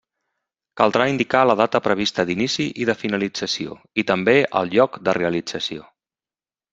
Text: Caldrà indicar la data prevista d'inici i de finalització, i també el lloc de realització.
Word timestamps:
Caldrà 0.79 1.05
indicar 1.09 1.41
la 1.49 1.55
data 1.59 1.81
prevista 1.87 2.25
d'inici 2.29 2.65
i 2.85 2.87
de 2.91 2.95
finalització, 3.01 3.77
i 4.05 4.07
també 4.13 4.35
el 4.61 4.73
lloc 4.77 4.97
de 5.09 5.15
realització. 5.19 5.85